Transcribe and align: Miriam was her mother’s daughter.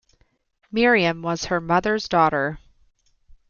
Miriam 0.71 1.21
was 1.21 1.45
her 1.45 1.61
mother’s 1.61 2.07
daughter. 2.09 2.57